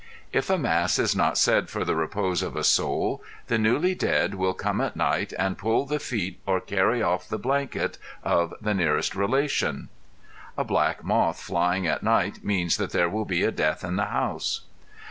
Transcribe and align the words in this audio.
If 0.33 0.49
a 0.49 0.57
mass 0.57 0.97
is 0.97 1.15
not 1.15 1.37
said 1.37 1.69
for 1.69 1.85
the 1.85 1.95
repose 1.95 2.41
of 2.41 2.55
a 2.55 2.63
soul, 2.63 3.23
the 3.45 3.59
newly 3.59 3.93
dead 3.93 4.33
will 4.33 4.55
come 4.55 4.81
at 4.81 4.95
night 4.95 5.31
and 5.37 5.59
pull 5.59 5.85
the 5.85 5.99
feet 5.99 6.39
or 6.47 6.59
carry 6.59 7.03
off 7.03 7.29
the 7.29 7.37
blanket 7.37 7.99
of 8.23 8.51
the 8.59 8.73
nearest 8.73 9.13
relation. 9.15 9.89
A 10.57 10.63
black 10.63 11.03
moth 11.03 11.39
flying 11.39 11.85
at 11.85 12.01
night 12.01 12.43
means 12.43 12.77
that 12.77 12.93
there 12.93 13.09
will 13.09 13.25
be 13.25 13.43
a 13.43 13.51
death 13.51 13.83
in 13.83 13.95
the 13.97 14.05
house. 14.05 14.61